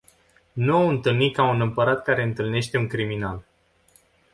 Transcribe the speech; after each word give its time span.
Nu 0.63 0.77
o 0.77 0.87
intalni 0.93 1.29
ca 1.37 1.43
un 1.49 1.61
Imparat 1.67 2.03
care 2.03 2.21
intalneste 2.31 2.77
un 2.85 2.93
criminal. 2.97 3.45